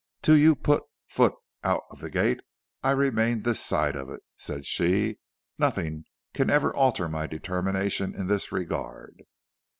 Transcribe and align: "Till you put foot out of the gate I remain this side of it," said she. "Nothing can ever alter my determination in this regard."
"Till 0.23 0.35
you 0.37 0.55
put 0.55 0.81
foot 1.05 1.35
out 1.63 1.83
of 1.91 1.99
the 1.99 2.09
gate 2.09 2.39
I 2.81 2.89
remain 2.89 3.43
this 3.43 3.59
side 3.63 3.95
of 3.95 4.09
it," 4.09 4.21
said 4.35 4.65
she. 4.65 5.19
"Nothing 5.59 6.05
can 6.33 6.49
ever 6.49 6.75
alter 6.75 7.07
my 7.07 7.27
determination 7.27 8.15
in 8.15 8.25
this 8.25 8.51
regard." 8.51 9.21